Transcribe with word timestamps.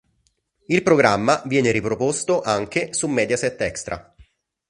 Il 0.65 0.81
programma 0.81 1.43
viene 1.45 1.69
riproposto, 1.69 2.41
anche, 2.41 2.91
su 2.95 3.05
Mediaset 3.07 3.61
Extra. 3.61 4.15